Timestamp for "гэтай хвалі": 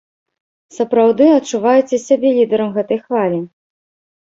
2.81-3.39